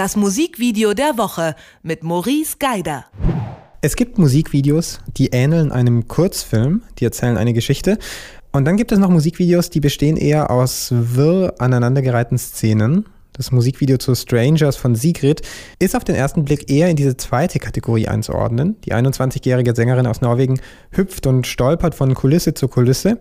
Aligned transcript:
Das 0.00 0.16
Musikvideo 0.16 0.94
der 0.94 1.18
Woche 1.18 1.54
mit 1.82 2.02
Maurice 2.02 2.56
Geider. 2.58 3.04
Es 3.82 3.96
gibt 3.96 4.16
Musikvideos, 4.16 5.00
die 5.18 5.26
ähneln 5.26 5.72
einem 5.72 6.08
Kurzfilm, 6.08 6.84
die 6.98 7.04
erzählen 7.04 7.36
eine 7.36 7.52
Geschichte. 7.52 7.98
Und 8.50 8.64
dann 8.64 8.78
gibt 8.78 8.92
es 8.92 8.98
noch 8.98 9.10
Musikvideos, 9.10 9.68
die 9.68 9.80
bestehen 9.80 10.16
eher 10.16 10.50
aus 10.50 10.88
wirr 10.90 11.52
aneinandergereihten 11.58 12.38
Szenen. 12.38 13.10
Das 13.34 13.52
Musikvideo 13.52 13.98
zu 13.98 14.14
Strangers 14.14 14.76
von 14.76 14.94
Sigrid 14.94 15.42
ist 15.78 15.94
auf 15.94 16.04
den 16.04 16.14
ersten 16.14 16.46
Blick 16.46 16.70
eher 16.70 16.88
in 16.88 16.96
diese 16.96 17.18
zweite 17.18 17.58
Kategorie 17.58 18.08
einzuordnen. 18.08 18.76
Die 18.86 18.94
21-jährige 18.94 19.74
Sängerin 19.74 20.06
aus 20.06 20.22
Norwegen 20.22 20.62
hüpft 20.92 21.26
und 21.26 21.46
stolpert 21.46 21.94
von 21.94 22.14
Kulisse 22.14 22.54
zu 22.54 22.68
Kulisse. 22.68 23.18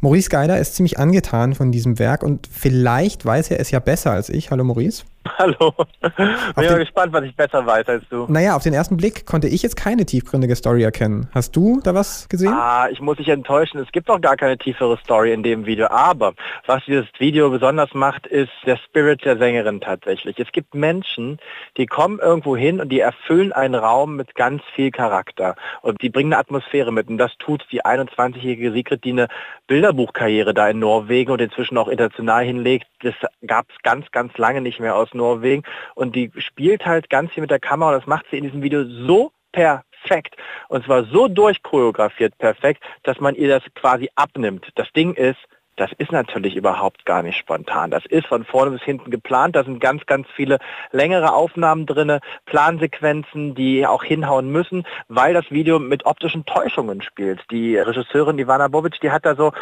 Maurice 0.00 0.30
Geider 0.30 0.58
ist 0.58 0.76
ziemlich 0.76 0.98
angetan 0.98 1.54
von 1.54 1.72
diesem 1.72 1.98
Werk 1.98 2.22
und 2.22 2.48
vielleicht 2.50 3.26
weiß 3.26 3.50
er 3.50 3.60
es 3.60 3.70
ja 3.70 3.80
besser 3.80 4.12
als 4.12 4.30
ich. 4.30 4.50
Hallo 4.50 4.64
Maurice. 4.64 5.04
Hallo. 5.38 5.72
Bin 6.16 6.64
ja 6.64 6.78
gespannt, 6.78 7.12
was 7.12 7.24
ich 7.24 7.34
besser 7.34 7.64
weiß 7.66 7.88
als 7.88 8.04
du. 8.08 8.26
Naja, 8.28 8.56
auf 8.56 8.62
den 8.62 8.74
ersten 8.74 8.96
Blick 8.96 9.26
konnte 9.26 9.48
ich 9.48 9.62
jetzt 9.62 9.76
keine 9.76 10.06
tiefgründige 10.06 10.56
Story 10.56 10.82
erkennen. 10.82 11.28
Hast 11.34 11.56
du 11.56 11.80
da 11.82 11.94
was 11.94 12.28
gesehen? 12.28 12.52
Ah, 12.52 12.88
ich 12.90 13.00
muss 13.00 13.16
dich 13.16 13.28
enttäuschen. 13.28 13.78
Es 13.80 13.90
gibt 13.92 14.10
auch 14.10 14.20
gar 14.20 14.36
keine 14.36 14.58
tiefere 14.58 14.98
Story 14.98 15.32
in 15.32 15.42
dem 15.42 15.66
Video. 15.66 15.88
Aber 15.88 16.34
was 16.66 16.84
dieses 16.86 17.06
Video 17.18 17.50
besonders 17.50 17.92
macht, 17.94 18.26
ist 18.26 18.50
der 18.64 18.76
Spirit 18.76 19.24
der 19.24 19.38
Sängerin 19.38 19.80
tatsächlich. 19.80 20.38
Es 20.38 20.52
gibt 20.52 20.74
Menschen, 20.74 21.38
die 21.76 21.86
kommen 21.86 22.18
irgendwo 22.18 22.56
hin 22.56 22.80
und 22.80 22.90
die 22.90 23.00
erfüllen 23.00 23.52
einen 23.52 23.74
Raum 23.74 24.16
mit 24.16 24.34
ganz 24.34 24.62
viel 24.74 24.90
Charakter. 24.90 25.56
Und 25.82 26.02
die 26.02 26.10
bringen 26.10 26.32
eine 26.32 26.40
Atmosphäre 26.40 26.92
mit. 26.92 27.08
Und 27.08 27.18
das 27.18 27.32
tut 27.38 27.66
die 27.72 27.84
21-jährige 27.84 28.72
Sigrid, 28.72 29.04
die 29.04 29.12
eine 29.12 29.28
Bilderbuchkarriere 29.66 30.54
da 30.54 30.68
in 30.68 30.78
Norwegen 30.78 31.32
und 31.32 31.40
inzwischen 31.40 31.78
auch 31.78 31.88
international 31.88 32.44
hinlegt. 32.44 32.86
Das 33.00 33.14
gab 33.46 33.66
es 33.70 33.76
ganz, 33.82 34.10
ganz 34.10 34.36
lange 34.38 34.60
nicht 34.60 34.80
mehr 34.80 34.96
aus 34.96 35.12
Norwegen. 35.16 35.62
Und 35.94 36.14
die 36.14 36.30
spielt 36.38 36.86
halt 36.86 37.10
ganz 37.10 37.32
viel 37.32 37.40
mit 37.40 37.50
der 37.50 37.60
Kamera 37.60 37.90
und 37.90 38.00
das 38.00 38.06
macht 38.06 38.26
sie 38.30 38.38
in 38.38 38.44
diesem 38.44 38.62
Video 38.62 38.84
so 38.84 39.32
perfekt. 39.52 40.36
Und 40.68 40.84
zwar 40.84 41.04
so 41.04 41.28
durchchoreografiert 41.28 42.36
perfekt, 42.38 42.82
dass 43.02 43.20
man 43.20 43.34
ihr 43.34 43.48
das 43.48 43.62
quasi 43.74 44.10
abnimmt. 44.14 44.68
Das 44.74 44.92
Ding 44.92 45.14
ist, 45.14 45.38
das 45.76 45.90
ist 45.98 46.10
natürlich 46.10 46.56
überhaupt 46.56 47.04
gar 47.04 47.22
nicht 47.22 47.36
spontan. 47.36 47.90
Das 47.90 48.04
ist 48.06 48.26
von 48.26 48.44
vorne 48.44 48.70
bis 48.70 48.82
hinten 48.82 49.10
geplant. 49.10 49.54
Da 49.56 49.64
sind 49.64 49.80
ganz, 49.80 50.06
ganz 50.06 50.26
viele 50.34 50.58
längere 50.90 51.34
Aufnahmen 51.34 51.86
drin, 51.86 52.18
Plansequenzen, 52.46 53.54
die 53.54 53.86
auch 53.86 54.02
hinhauen 54.02 54.50
müssen, 54.50 54.84
weil 55.08 55.34
das 55.34 55.50
Video 55.50 55.78
mit 55.78 56.06
optischen 56.06 56.46
Täuschungen 56.46 57.02
spielt. 57.02 57.44
Die 57.50 57.76
Regisseurin 57.76 58.38
Ivana 58.38 58.68
Bobic, 58.68 59.00
die 59.00 59.10
hat 59.10 59.26
da 59.26 59.36
so 59.36 59.52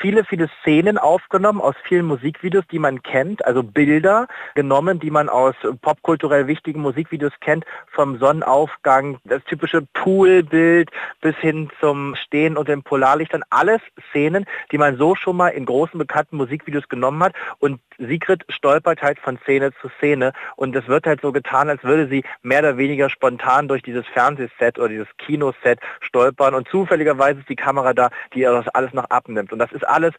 viele, 0.00 0.24
viele 0.24 0.48
Szenen 0.60 0.96
aufgenommen 0.96 1.60
aus 1.60 1.74
vielen 1.88 2.06
Musikvideos, 2.06 2.64
die 2.70 2.78
man 2.78 3.02
kennt, 3.02 3.44
also 3.44 3.62
Bilder 3.62 4.28
genommen, 4.54 5.00
die 5.00 5.10
man 5.10 5.28
aus 5.28 5.54
popkulturell 5.82 6.46
wichtigen 6.46 6.80
Musikvideos 6.80 7.32
kennt, 7.40 7.64
vom 7.90 8.18
Sonnenaufgang, 8.18 9.18
das 9.24 9.42
typische 9.44 9.82
Poolbild 9.92 10.90
bis 11.20 11.36
hin 11.36 11.70
zum 11.80 12.14
Stehen 12.14 12.56
und 12.56 12.68
den 12.68 12.82
Polarlichtern. 12.82 13.42
Alles 13.50 13.80
Szenen, 14.10 14.46
die 14.70 14.78
man 14.78 14.96
so 14.96 15.14
schon 15.14 15.36
mal 15.36 15.48
in 15.48 15.63
in 15.64 15.66
großen 15.66 15.98
bekannten 15.98 16.36
Musikvideos 16.36 16.88
genommen 16.88 17.22
hat. 17.22 17.34
Und 17.58 17.80
Sigrid 17.98 18.44
stolpert 18.48 19.02
halt 19.02 19.18
von 19.18 19.38
Szene 19.38 19.72
zu 19.80 19.88
Szene. 19.98 20.32
Und 20.56 20.76
es 20.76 20.86
wird 20.88 21.06
halt 21.06 21.22
so 21.22 21.32
getan, 21.32 21.68
als 21.68 21.82
würde 21.82 22.06
sie 22.08 22.24
mehr 22.42 22.60
oder 22.60 22.76
weniger 22.76 23.08
spontan 23.08 23.68
durch 23.68 23.82
dieses 23.82 24.06
Fernsehset 24.06 24.78
oder 24.78 24.88
dieses 24.88 25.08
Kinoset 25.18 25.80
stolpern. 26.00 26.54
Und 26.54 26.68
zufälligerweise 26.68 27.40
ist 27.40 27.48
die 27.48 27.56
Kamera 27.56 27.94
da, 27.94 28.10
die 28.34 28.42
das 28.42 28.68
alles 28.68 28.92
noch 28.92 29.08
abnimmt. 29.10 29.52
Und 29.52 29.58
das 29.58 29.72
ist 29.72 29.86
alles 29.86 30.12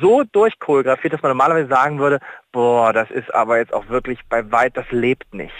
so 0.00 0.24
durchchoreografiert, 0.32 1.14
dass 1.14 1.22
man 1.22 1.30
normalerweise 1.30 1.68
sagen 1.68 1.98
würde, 1.98 2.18
boah, 2.52 2.92
das 2.92 3.10
ist 3.10 3.34
aber 3.34 3.58
jetzt 3.58 3.72
auch 3.72 3.88
wirklich 3.88 4.20
bei 4.28 4.50
weit, 4.50 4.76
das 4.76 4.90
lebt 4.90 5.32
nicht. 5.34 5.54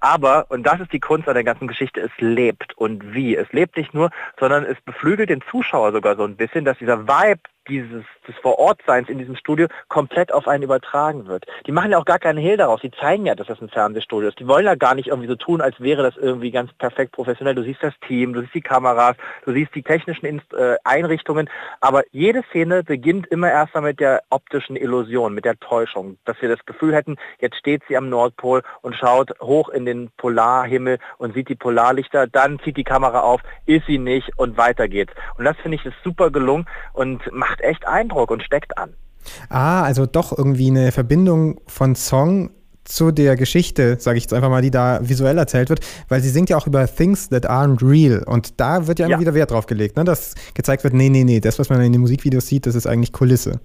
Aber, 0.00 0.46
und 0.48 0.62
das 0.62 0.80
ist 0.80 0.92
die 0.92 1.00
Kunst 1.00 1.28
an 1.28 1.34
der 1.34 1.44
ganzen 1.44 1.68
Geschichte, 1.68 2.00
es 2.00 2.10
lebt. 2.18 2.76
Und 2.78 3.14
wie? 3.14 3.36
Es 3.36 3.52
lebt 3.52 3.76
nicht 3.76 3.92
nur, 3.92 4.10
sondern 4.38 4.64
es 4.64 4.80
beflügelt 4.80 5.28
den 5.28 5.42
Zuschauer 5.50 5.92
sogar 5.92 6.16
so 6.16 6.24
ein 6.24 6.36
bisschen, 6.36 6.64
dass 6.64 6.78
dieser 6.78 7.06
Vibe 7.06 7.42
dieses 7.68 8.04
des 8.26 8.34
Vorortseins 8.42 9.08
in 9.08 9.18
diesem 9.18 9.36
Studio 9.36 9.68
komplett 9.88 10.32
auf 10.32 10.48
einen 10.48 10.62
übertragen 10.62 11.26
wird. 11.26 11.46
Die 11.66 11.72
machen 11.72 11.90
ja 11.90 11.98
auch 11.98 12.04
gar 12.04 12.18
keinen 12.18 12.38
Hehl 12.38 12.56
daraus. 12.56 12.80
Die 12.80 12.90
zeigen 12.90 13.26
ja, 13.26 13.34
dass 13.34 13.46
das 13.46 13.60
ein 13.60 13.68
Fernsehstudio 13.68 14.28
ist. 14.28 14.38
Die 14.38 14.46
wollen 14.46 14.66
ja 14.66 14.74
gar 14.74 14.94
nicht 14.94 15.08
irgendwie 15.08 15.28
so 15.28 15.36
tun, 15.36 15.60
als 15.60 15.80
wäre 15.80 16.02
das 16.02 16.16
irgendwie 16.16 16.50
ganz 16.50 16.72
perfekt 16.74 17.12
professionell. 17.12 17.54
Du 17.54 17.62
siehst 17.62 17.82
das 17.82 17.94
Team, 18.06 18.32
du 18.32 18.40
siehst 18.40 18.54
die 18.54 18.60
Kameras, 18.60 19.16
du 19.44 19.52
siehst 19.52 19.74
die 19.74 19.82
technischen 19.82 20.26
Inst 20.26 20.52
äh, 20.52 20.76
Einrichtungen. 20.84 21.48
Aber 21.80 22.02
jede 22.10 22.42
Szene 22.50 22.82
beginnt 22.82 23.26
immer 23.28 23.50
erst 23.50 23.74
mal 23.74 23.82
mit 23.82 24.00
der 24.00 24.22
optischen 24.30 24.76
Illusion, 24.76 25.34
mit 25.34 25.44
der 25.44 25.58
Täuschung. 25.58 26.18
Dass 26.30 26.40
wir 26.40 26.48
das 26.48 26.64
Gefühl 26.64 26.94
hätten, 26.94 27.16
jetzt 27.40 27.56
steht 27.56 27.82
sie 27.88 27.96
am 27.96 28.08
Nordpol 28.08 28.62
und 28.82 28.94
schaut 28.94 29.32
hoch 29.40 29.68
in 29.68 29.84
den 29.84 30.10
Polarhimmel 30.16 30.98
und 31.18 31.34
sieht 31.34 31.48
die 31.48 31.56
Polarlichter. 31.56 32.28
Dann 32.28 32.60
zieht 32.60 32.76
die 32.76 32.84
Kamera 32.84 33.20
auf, 33.20 33.40
ist 33.66 33.86
sie 33.86 33.98
nicht 33.98 34.30
und 34.36 34.56
weiter 34.56 34.86
geht's. 34.86 35.12
Und 35.38 35.44
das 35.44 35.56
finde 35.56 35.76
ich 35.76 35.84
ist 35.84 35.96
super 36.04 36.30
gelungen 36.30 36.66
und 36.92 37.20
macht 37.32 37.60
echt 37.62 37.84
Eindruck 37.84 38.30
und 38.30 38.44
steckt 38.44 38.78
an. 38.78 38.94
Ah, 39.48 39.82
also 39.82 40.06
doch 40.06 40.36
irgendwie 40.38 40.70
eine 40.70 40.92
Verbindung 40.92 41.60
von 41.66 41.96
Song 41.96 42.50
zu 42.84 43.10
der 43.10 43.34
Geschichte, 43.34 43.96
sage 43.98 44.18
ich 44.18 44.24
jetzt 44.24 44.32
einfach 44.32 44.50
mal, 44.50 44.62
die 44.62 44.70
da 44.70 45.00
visuell 45.02 45.36
erzählt 45.36 45.68
wird, 45.68 45.80
weil 46.08 46.20
sie 46.20 46.30
singt 46.30 46.48
ja 46.48 46.56
auch 46.56 46.66
über 46.68 46.86
Things 46.86 47.28
that 47.28 47.48
aren't 47.48 47.82
real 47.82 48.22
und 48.24 48.60
da 48.60 48.86
wird 48.86 49.00
ja 49.00 49.06
immer 49.06 49.16
ja. 49.16 49.20
wieder 49.20 49.34
Wert 49.34 49.50
drauf 49.50 49.66
gelegt, 49.66 49.96
ne? 49.96 50.04
dass 50.04 50.34
gezeigt 50.54 50.84
wird, 50.84 50.94
nee, 50.94 51.08
nee, 51.08 51.24
nee, 51.24 51.40
das, 51.40 51.58
was 51.58 51.68
man 51.68 51.80
in 51.82 51.92
den 51.92 52.00
Musikvideos 52.00 52.46
sieht, 52.46 52.66
das 52.66 52.74
ist 52.74 52.86
eigentlich 52.86 53.12
Kulisse. 53.12 53.60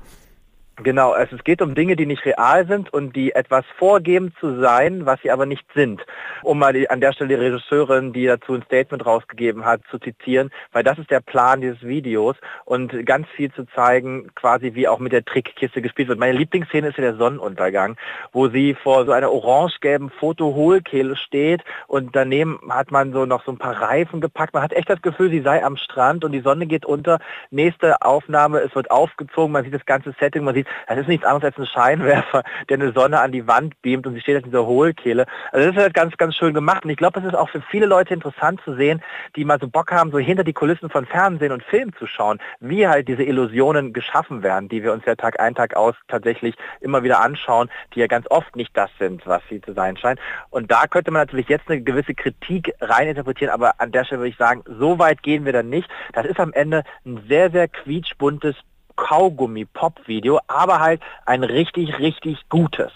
Genau, 0.83 1.11
also 1.11 1.37
es 1.37 1.43
geht 1.45 1.61
um 1.61 1.73
Dinge, 1.73 1.95
die 1.95 2.05
nicht 2.05 2.25
real 2.25 2.67
sind 2.67 2.91
und 2.91 3.15
die 3.15 3.31
etwas 3.33 3.63
vorgeben 3.77 4.33
zu 4.41 4.59
sein, 4.59 5.05
was 5.05 5.21
sie 5.21 5.31
aber 5.31 5.45
nicht 5.45 5.65
sind. 5.73 6.05
Um 6.43 6.59
mal 6.59 6.73
die, 6.73 6.89
an 6.89 6.99
der 6.99 7.13
Stelle 7.13 7.29
die 7.29 7.35
Regisseurin, 7.35 8.11
die 8.11 8.25
dazu 8.25 8.53
ein 8.53 8.63
Statement 8.63 9.05
rausgegeben 9.05 9.63
hat, 9.63 9.81
zu 9.89 9.99
zitieren, 9.99 10.51
weil 10.73 10.83
das 10.83 10.99
ist 10.99 11.09
der 11.09 11.21
Plan 11.21 11.61
dieses 11.61 11.81
Videos 11.81 12.35
und 12.65 13.05
ganz 13.05 13.25
viel 13.29 13.53
zu 13.53 13.65
zeigen, 13.67 14.31
quasi 14.35 14.73
wie 14.75 14.89
auch 14.89 14.99
mit 14.99 15.13
der 15.13 15.23
Trickkiste 15.23 15.81
gespielt 15.81 16.09
wird. 16.09 16.19
Meine 16.19 16.37
Lieblingsszene 16.37 16.89
ist 16.89 16.97
ja 16.97 17.03
der 17.03 17.15
Sonnenuntergang, 17.15 17.95
wo 18.33 18.49
sie 18.49 18.73
vor 18.73 19.05
so 19.05 19.13
einer 19.13 19.31
orange-gelben 19.31 20.09
Fotoholkehle 20.09 21.15
steht 21.15 21.63
und 21.87 22.17
daneben 22.17 22.59
hat 22.69 22.91
man 22.91 23.13
so 23.13 23.25
noch 23.25 23.45
so 23.45 23.51
ein 23.53 23.57
paar 23.57 23.81
Reifen 23.81 24.19
gepackt. 24.19 24.53
Man 24.53 24.63
hat 24.63 24.73
echt 24.73 24.89
das 24.89 25.01
Gefühl, 25.01 25.29
sie 25.29 25.41
sei 25.41 25.63
am 25.63 25.77
Strand 25.77 26.25
und 26.25 26.33
die 26.33 26.41
Sonne 26.41 26.65
geht 26.65 26.85
unter. 26.85 27.19
Nächste 27.49 28.01
Aufnahme, 28.01 28.59
es 28.59 28.75
wird 28.75 28.91
aufgezogen, 28.91 29.53
man 29.53 29.63
sieht 29.63 29.73
das 29.73 29.85
ganze 29.85 30.13
Setting, 30.19 30.43
man 30.43 30.53
sieht 30.53 30.64
das 30.87 30.99
ist 30.99 31.07
nichts 31.07 31.25
anderes 31.25 31.43
als 31.45 31.57
ein 31.57 31.65
Scheinwerfer, 31.65 32.43
der 32.69 32.77
eine 32.77 32.91
Sonne 32.91 33.19
an 33.19 33.31
die 33.31 33.47
Wand 33.47 33.81
beamt 33.81 34.07
und 34.07 34.13
sie 34.13 34.21
steht 34.21 34.37
in 34.37 34.43
dieser 34.43 34.65
Hohlkehle. 34.65 35.25
Also 35.51 35.67
das 35.67 35.75
ist 35.75 35.81
halt 35.81 35.93
ganz, 35.93 36.17
ganz 36.17 36.35
schön 36.35 36.53
gemacht. 36.53 36.83
Und 36.83 36.91
ich 36.91 36.97
glaube, 36.97 37.19
es 37.19 37.25
ist 37.25 37.35
auch 37.35 37.49
für 37.49 37.61
viele 37.61 37.85
Leute 37.85 38.13
interessant 38.13 38.61
zu 38.63 38.75
sehen, 38.75 39.01
die 39.35 39.45
mal 39.45 39.59
so 39.59 39.67
Bock 39.67 39.91
haben, 39.91 40.11
so 40.11 40.19
hinter 40.19 40.43
die 40.43 40.53
Kulissen 40.53 40.89
von 40.89 41.05
Fernsehen 41.05 41.51
und 41.51 41.63
Film 41.63 41.93
zu 41.97 42.07
schauen, 42.07 42.39
wie 42.59 42.87
halt 42.87 43.07
diese 43.07 43.23
Illusionen 43.23 43.93
geschaffen 43.93 44.43
werden, 44.43 44.69
die 44.69 44.83
wir 44.83 44.93
uns 44.93 45.05
ja 45.05 45.15
Tag 45.15 45.39
ein, 45.39 45.55
Tag 45.55 45.75
aus 45.75 45.95
tatsächlich 46.07 46.55
immer 46.81 47.03
wieder 47.03 47.21
anschauen, 47.21 47.69
die 47.93 47.99
ja 47.99 48.07
ganz 48.07 48.25
oft 48.29 48.55
nicht 48.55 48.75
das 48.75 48.89
sind, 48.99 49.25
was 49.25 49.41
sie 49.49 49.61
zu 49.61 49.73
sein 49.73 49.97
scheinen. 49.97 50.19
Und 50.49 50.71
da 50.71 50.87
könnte 50.87 51.11
man 51.11 51.21
natürlich 51.21 51.49
jetzt 51.49 51.69
eine 51.69 51.81
gewisse 51.81 52.13
Kritik 52.13 52.73
reininterpretieren, 52.81 53.53
aber 53.53 53.79
an 53.79 53.91
der 53.91 54.05
Stelle 54.05 54.21
würde 54.21 54.29
ich 54.29 54.37
sagen, 54.37 54.63
so 54.67 54.99
weit 54.99 55.23
gehen 55.23 55.45
wir 55.45 55.53
dann 55.53 55.69
nicht. 55.69 55.89
Das 56.13 56.25
ist 56.25 56.39
am 56.39 56.53
Ende 56.53 56.83
ein 57.05 57.23
sehr, 57.27 57.51
sehr 57.51 57.67
quietschbuntes 57.67 58.55
Kaugummi-Pop-Video, 58.95 60.39
aber 60.47 60.79
halt 60.79 61.01
ein 61.25 61.43
richtig, 61.43 61.99
richtig 61.99 62.39
gutes. 62.49 62.91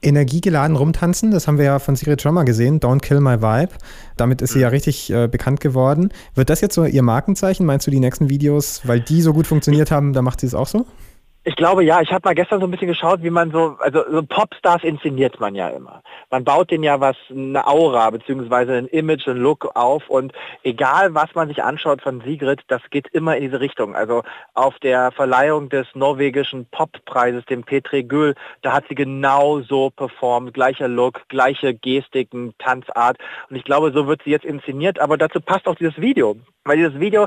Energiegeladen 0.00 0.76
rumtanzen, 0.76 1.32
das 1.32 1.48
haben 1.48 1.58
wir 1.58 1.64
ja 1.64 1.78
von 1.80 1.96
Sigrid 1.96 2.22
schon 2.22 2.34
mal 2.34 2.44
gesehen, 2.44 2.78
Don't 2.78 3.00
Kill 3.00 3.20
My 3.20 3.42
Vibe. 3.42 3.72
Damit 4.16 4.42
ist 4.42 4.52
sie 4.52 4.60
ja 4.60 4.68
mhm. 4.68 4.74
richtig 4.74 5.10
äh, 5.10 5.26
bekannt 5.26 5.60
geworden. 5.60 6.12
Wird 6.34 6.50
das 6.50 6.60
jetzt 6.60 6.74
so 6.74 6.84
ihr 6.84 7.02
Markenzeichen? 7.02 7.66
Meinst 7.66 7.86
du 7.86 7.90
die 7.90 7.98
nächsten 7.98 8.28
Videos, 8.28 8.82
weil 8.84 9.00
die 9.00 9.22
so 9.22 9.32
gut 9.32 9.48
funktioniert 9.48 9.90
haben, 9.90 10.12
da 10.12 10.22
macht 10.22 10.40
sie 10.40 10.46
es 10.46 10.54
auch 10.54 10.68
so? 10.68 10.86
Ich 11.48 11.56
glaube 11.56 11.82
ja, 11.82 12.02
ich 12.02 12.12
habe 12.12 12.28
mal 12.28 12.34
gestern 12.34 12.60
so 12.60 12.66
ein 12.66 12.70
bisschen 12.70 12.88
geschaut, 12.88 13.22
wie 13.22 13.30
man 13.30 13.50
so, 13.50 13.78
also 13.78 14.04
so 14.10 14.22
Popstars 14.22 14.84
inszeniert 14.84 15.40
man 15.40 15.54
ja 15.54 15.70
immer. 15.70 16.02
Man 16.30 16.44
baut 16.44 16.70
denen 16.70 16.84
ja 16.84 17.00
was, 17.00 17.16
eine 17.30 17.66
Aura 17.66 18.10
beziehungsweise 18.10 18.74
ein 18.74 18.86
Image, 18.88 19.26
ein 19.26 19.38
Look 19.38 19.74
auf 19.74 20.10
und 20.10 20.34
egal 20.62 21.14
was 21.14 21.34
man 21.34 21.48
sich 21.48 21.64
anschaut 21.64 22.02
von 22.02 22.20
Sigrid, 22.20 22.60
das 22.68 22.82
geht 22.90 23.08
immer 23.14 23.34
in 23.34 23.44
diese 23.44 23.60
Richtung. 23.60 23.96
Also 23.96 24.24
auf 24.52 24.78
der 24.80 25.10
Verleihung 25.10 25.70
des 25.70 25.86
norwegischen 25.94 26.66
Poppreises, 26.66 27.46
dem 27.46 27.64
Petre 27.64 28.04
Göhl, 28.04 28.34
da 28.60 28.74
hat 28.74 28.84
sie 28.90 28.94
genau 28.94 29.60
so 29.60 29.88
performt, 29.88 30.52
gleicher 30.52 30.86
Look, 30.86 31.26
gleiche 31.30 31.72
Gestiken, 31.72 32.52
Tanzart 32.58 33.16
und 33.48 33.56
ich 33.56 33.64
glaube, 33.64 33.90
so 33.92 34.06
wird 34.06 34.20
sie 34.22 34.32
jetzt 34.32 34.44
inszeniert, 34.44 35.00
aber 35.00 35.16
dazu 35.16 35.40
passt 35.40 35.66
auch 35.66 35.76
dieses 35.76 35.98
Video, 35.98 36.36
weil 36.64 36.76
dieses 36.76 37.00
Video 37.00 37.26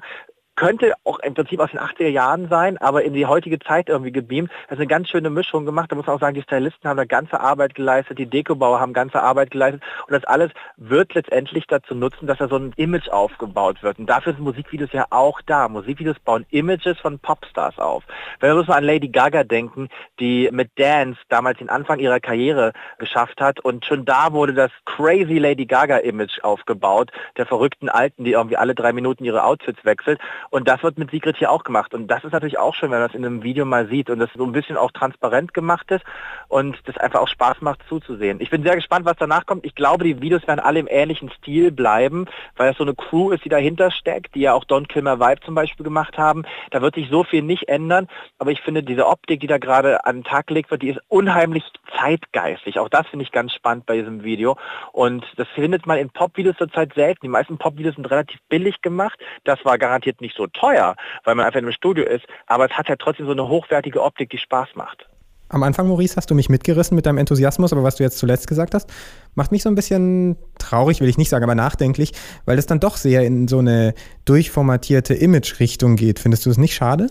könnte 0.55 0.93
auch 1.03 1.19
im 1.19 1.33
Prinzip 1.33 1.59
aus 1.59 1.71
den 1.71 1.79
80er 1.79 2.07
Jahren 2.07 2.49
sein, 2.49 2.77
aber 2.77 3.03
in 3.03 3.13
die 3.13 3.25
heutige 3.25 3.59
Zeit 3.59 3.89
irgendwie 3.89 4.11
gebeamt. 4.11 4.51
Das 4.67 4.77
ist 4.77 4.81
eine 4.81 4.87
ganz 4.87 5.09
schöne 5.09 5.29
Mischung 5.29 5.65
gemacht. 5.65 5.91
Da 5.91 5.95
muss 5.95 6.05
man 6.05 6.15
auch 6.15 6.19
sagen, 6.19 6.35
die 6.35 6.41
Stylisten 6.41 6.89
haben 6.89 6.97
da 6.97 7.05
ganze 7.05 7.39
Arbeit 7.39 7.75
geleistet, 7.75 8.19
die 8.19 8.25
Dekobauer 8.25 8.79
haben 8.79 8.93
ganze 8.93 9.21
Arbeit 9.21 9.51
geleistet 9.51 9.81
und 10.07 10.13
das 10.13 10.23
alles 10.25 10.51
wird 10.77 11.13
letztendlich 11.13 11.67
dazu 11.67 11.95
nutzen, 11.95 12.27
dass 12.27 12.37
da 12.37 12.47
so 12.47 12.57
ein 12.57 12.73
Image 12.75 13.09
aufgebaut 13.09 13.81
wird. 13.81 13.99
Und 13.99 14.07
dafür 14.07 14.33
sind 14.33 14.43
Musikvideos 14.43 14.91
ja 14.91 15.05
auch 15.09 15.41
da. 15.45 15.67
Musikvideos 15.67 16.19
bauen 16.19 16.45
Images 16.49 16.99
von 16.99 17.19
Popstars 17.19 17.79
auf. 17.79 18.03
Wenn 18.39 18.51
wir 18.51 18.59
uns 18.59 18.67
mal 18.67 18.77
an 18.77 18.83
Lady 18.83 19.09
Gaga 19.09 19.43
denken, 19.43 19.89
die 20.19 20.49
mit 20.51 20.71
Dance 20.77 21.19
damals 21.29 21.57
den 21.59 21.69
Anfang 21.69 21.99
ihrer 21.99 22.19
Karriere 22.19 22.73
geschafft 22.99 23.41
hat 23.41 23.59
und 23.59 23.85
schon 23.85 24.05
da 24.05 24.33
wurde 24.33 24.53
das 24.53 24.71
crazy 24.85 25.37
Lady 25.37 25.65
Gaga 25.65 25.97
Image 25.97 26.39
aufgebaut, 26.43 27.11
der 27.37 27.45
verrückten 27.45 27.89
Alten, 27.89 28.23
die 28.23 28.33
irgendwie 28.33 28.57
alle 28.57 28.75
drei 28.75 28.93
Minuten 28.93 29.23
ihre 29.23 29.43
Outfits 29.43 29.83
wechselt. 29.85 30.19
Und 30.49 30.67
das 30.67 30.83
wird 30.83 30.97
mit 30.97 31.11
Sigrid 31.11 31.37
hier 31.37 31.51
auch 31.51 31.63
gemacht. 31.63 31.93
Und 31.93 32.07
das 32.07 32.23
ist 32.23 32.31
natürlich 32.31 32.57
auch 32.57 32.73
schön, 32.73 32.91
wenn 32.91 32.99
man 32.99 33.07
das 33.07 33.15
in 33.15 33.25
einem 33.25 33.43
Video 33.43 33.65
mal 33.65 33.87
sieht 33.87 34.09
und 34.09 34.19
das 34.19 34.29
so 34.35 34.45
ein 34.45 34.51
bisschen 34.51 34.77
auch 34.77 34.91
transparent 34.91 35.53
gemacht 35.53 35.89
ist 35.91 36.03
und 36.47 36.77
das 36.85 36.97
einfach 36.97 37.21
auch 37.21 37.27
Spaß 37.27 37.61
macht 37.61 37.81
zuzusehen. 37.87 38.41
Ich 38.41 38.49
bin 38.49 38.63
sehr 38.63 38.75
gespannt, 38.75 39.05
was 39.05 39.17
danach 39.17 39.45
kommt. 39.45 39.65
Ich 39.65 39.75
glaube, 39.75 40.03
die 40.03 40.21
Videos 40.21 40.47
werden 40.47 40.59
alle 40.59 40.79
im 40.79 40.87
ähnlichen 40.89 41.29
Stil 41.37 41.71
bleiben, 41.71 42.25
weil 42.57 42.71
es 42.71 42.77
so 42.77 42.83
eine 42.83 42.95
Crew 42.95 43.31
ist, 43.31 43.45
die 43.45 43.49
dahinter 43.49 43.91
steckt, 43.91 44.35
die 44.35 44.41
ja 44.41 44.53
auch 44.53 44.63
Don 44.65 44.87
Kilmer 44.87 45.19
Vibe 45.19 45.41
zum 45.41 45.55
Beispiel 45.55 45.83
gemacht 45.83 46.17
haben. 46.17 46.43
Da 46.71 46.81
wird 46.81 46.95
sich 46.95 47.09
so 47.09 47.23
viel 47.23 47.41
nicht 47.41 47.69
ändern. 47.69 48.07
Aber 48.37 48.51
ich 48.51 48.61
finde, 48.61 48.83
diese 48.83 49.07
Optik, 49.07 49.39
die 49.41 49.47
da 49.47 49.57
gerade 49.57 50.05
an 50.05 50.17
den 50.17 50.23
Tag 50.23 50.47
gelegt 50.47 50.71
wird, 50.71 50.81
die 50.81 50.89
ist 50.89 50.99
unheimlich 51.07 51.63
zeitgeistig. 51.97 52.79
Auch 52.79 52.89
das 52.89 53.07
finde 53.07 53.23
ich 53.23 53.31
ganz 53.31 53.53
spannend 53.53 53.85
bei 53.85 53.97
diesem 53.97 54.23
Video. 54.23 54.57
Und 54.91 55.25
das 55.37 55.47
findet 55.49 55.85
man 55.85 55.97
in 55.97 56.09
Pop-Videos 56.09 56.57
zurzeit 56.57 56.93
selten. 56.93 57.21
Die 57.23 57.27
meisten 57.27 57.57
Pop-Videos 57.57 57.95
sind 57.95 58.09
relativ 58.09 58.39
billig 58.49 58.81
gemacht. 58.81 59.19
Das 59.43 59.63
war 59.65 59.77
garantiert 59.77 60.21
nicht 60.21 60.30
so 60.35 60.41
so 60.41 60.47
teuer, 60.47 60.95
weil 61.23 61.35
man 61.35 61.45
einfach 61.45 61.59
in 61.59 61.65
einem 61.65 61.73
Studio 61.73 62.05
ist, 62.05 62.25
aber 62.47 62.65
es 62.65 62.71
hat 62.71 62.89
ja 62.89 62.95
trotzdem 62.95 63.25
so 63.25 63.31
eine 63.31 63.47
hochwertige 63.47 64.01
Optik, 64.01 64.29
die 64.29 64.37
Spaß 64.37 64.69
macht. 64.75 65.07
Am 65.49 65.63
Anfang, 65.63 65.87
Maurice, 65.87 66.15
hast 66.15 66.31
du 66.31 66.35
mich 66.35 66.47
mitgerissen 66.47 66.95
mit 66.95 67.05
deinem 67.05 67.17
Enthusiasmus, 67.17 67.73
aber 67.73 67.83
was 67.83 67.97
du 67.97 68.03
jetzt 68.03 68.17
zuletzt 68.17 68.47
gesagt 68.47 68.73
hast, 68.73 68.89
macht 69.35 69.51
mich 69.51 69.63
so 69.63 69.69
ein 69.69 69.75
bisschen 69.75 70.37
traurig, 70.57 71.01
will 71.01 71.09
ich 71.09 71.17
nicht 71.17 71.27
sagen, 71.27 71.43
aber 71.43 71.55
nachdenklich, 71.55 72.13
weil 72.45 72.57
es 72.57 72.67
dann 72.67 72.79
doch 72.79 72.95
sehr 72.95 73.23
in 73.23 73.49
so 73.49 73.59
eine 73.59 73.93
durchformatierte 74.23 75.13
Image-Richtung 75.13 75.97
geht. 75.97 76.19
Findest 76.19 76.45
du 76.45 76.49
es 76.51 76.57
nicht 76.57 76.73
schade? 76.73 77.07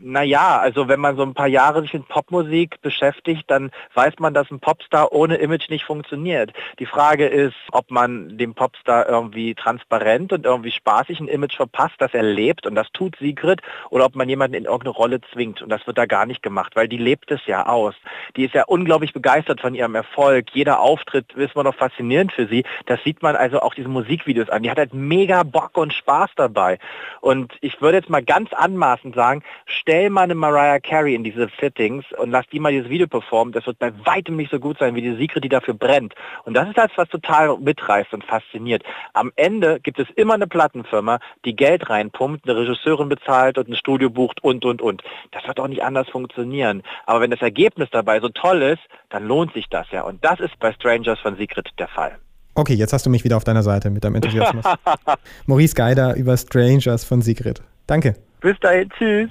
Naja, 0.00 0.58
also 0.58 0.86
wenn 0.86 1.00
man 1.00 1.16
so 1.16 1.22
ein 1.22 1.34
paar 1.34 1.48
Jahre 1.48 1.82
sich 1.82 1.92
mit 1.92 2.06
Popmusik 2.06 2.80
beschäftigt, 2.82 3.50
dann 3.50 3.72
weiß 3.94 4.14
man, 4.20 4.32
dass 4.32 4.48
ein 4.48 4.60
Popstar 4.60 5.10
ohne 5.10 5.36
Image 5.36 5.70
nicht 5.70 5.84
funktioniert. 5.84 6.52
Die 6.78 6.86
Frage 6.86 7.26
ist, 7.26 7.56
ob 7.72 7.90
man 7.90 8.38
dem 8.38 8.54
Popstar 8.54 9.08
irgendwie 9.08 9.56
transparent 9.56 10.32
und 10.32 10.46
irgendwie 10.46 10.70
spaßig 10.70 11.18
ein 11.18 11.26
Image 11.26 11.56
verpasst, 11.56 11.96
dass 11.98 12.14
er 12.14 12.22
lebt 12.22 12.64
und 12.64 12.76
das 12.76 12.86
tut 12.92 13.16
Sigrid, 13.16 13.60
oder 13.90 14.04
ob 14.04 14.14
man 14.14 14.28
jemanden 14.28 14.54
in 14.54 14.66
irgendeine 14.66 14.94
Rolle 14.94 15.20
zwingt 15.32 15.62
und 15.62 15.68
das 15.68 15.84
wird 15.88 15.98
da 15.98 16.06
gar 16.06 16.26
nicht 16.26 16.44
gemacht, 16.44 16.76
weil 16.76 16.86
die 16.86 16.96
lebt 16.96 17.32
es 17.32 17.40
ja 17.46 17.66
aus. 17.66 17.96
Die 18.36 18.44
ist 18.44 18.54
ja 18.54 18.64
unglaublich 18.66 19.12
begeistert 19.12 19.60
von 19.60 19.74
ihrem 19.74 19.96
Erfolg. 19.96 20.46
Jeder 20.52 20.78
Auftritt 20.78 21.32
ist 21.32 21.56
immer 21.56 21.64
noch 21.64 21.74
faszinierend 21.74 22.32
für 22.32 22.46
sie. 22.46 22.64
Das 22.86 23.02
sieht 23.02 23.20
man 23.20 23.34
also 23.34 23.60
auch 23.60 23.74
diese 23.74 23.88
Musikvideos 23.88 24.48
an. 24.48 24.62
Die 24.62 24.70
hat 24.70 24.78
halt 24.78 24.94
mega 24.94 25.42
Bock 25.42 25.76
und 25.76 25.92
Spaß 25.92 26.30
dabei. 26.36 26.78
Und 27.20 27.52
ich 27.62 27.80
würde 27.80 27.98
jetzt 27.98 28.10
mal 28.10 28.22
ganz 28.22 28.52
anmaßend 28.52 29.16
sagen, 29.16 29.42
stell 29.88 30.10
mal 30.10 30.24
eine 30.24 30.34
Mariah 30.34 30.80
Carey 30.80 31.14
in 31.14 31.24
diese 31.24 31.48
Fittings 31.48 32.04
und 32.18 32.30
lass 32.30 32.44
die 32.52 32.60
mal 32.60 32.70
dieses 32.70 32.90
Video 32.90 33.06
performen. 33.06 33.54
Das 33.54 33.66
wird 33.66 33.78
bei 33.78 33.90
weitem 34.04 34.36
nicht 34.36 34.50
so 34.50 34.60
gut 34.60 34.78
sein 34.78 34.94
wie 34.94 35.00
die 35.00 35.16
Secret, 35.16 35.42
die 35.42 35.48
dafür 35.48 35.72
brennt. 35.72 36.14
Und 36.44 36.52
das 36.52 36.68
ist 36.68 36.76
das, 36.76 36.90
was 36.96 37.08
total 37.08 37.56
mitreißt 37.56 38.12
und 38.12 38.22
fasziniert. 38.22 38.82
Am 39.14 39.32
Ende 39.36 39.80
gibt 39.80 39.98
es 39.98 40.06
immer 40.14 40.34
eine 40.34 40.46
Plattenfirma, 40.46 41.20
die 41.46 41.56
Geld 41.56 41.88
reinpumpt, 41.88 42.46
eine 42.46 42.58
Regisseurin 42.58 43.08
bezahlt 43.08 43.56
und 43.56 43.70
ein 43.70 43.76
Studio 43.76 44.10
bucht 44.10 44.44
und, 44.44 44.66
und, 44.66 44.82
und. 44.82 45.02
Das 45.30 45.48
wird 45.48 45.58
auch 45.58 45.68
nicht 45.68 45.82
anders 45.82 46.06
funktionieren. 46.10 46.82
Aber 47.06 47.22
wenn 47.22 47.30
das 47.30 47.40
Ergebnis 47.40 47.88
dabei 47.90 48.20
so 48.20 48.28
toll 48.28 48.60
ist, 48.60 48.82
dann 49.08 49.26
lohnt 49.26 49.54
sich 49.54 49.70
das 49.70 49.86
ja. 49.90 50.02
Und 50.02 50.22
das 50.22 50.38
ist 50.38 50.58
bei 50.58 50.70
Strangers 50.70 51.18
von 51.20 51.36
Secret 51.36 51.70
der 51.78 51.88
Fall. 51.88 52.18
Okay, 52.54 52.74
jetzt 52.74 52.92
hast 52.92 53.06
du 53.06 53.10
mich 53.10 53.24
wieder 53.24 53.38
auf 53.38 53.44
deiner 53.44 53.62
Seite 53.62 53.88
mit 53.88 54.04
deinem 54.04 54.16
Enthusiasmus. 54.16 54.66
Maurice 55.46 55.74
Geider 55.74 56.14
über 56.14 56.36
Strangers 56.36 57.04
von 57.04 57.22
Sigrid. 57.22 57.62
Danke. 57.86 58.16
Bis 58.40 58.58
dahin, 58.60 58.90
tschüss. 58.90 59.30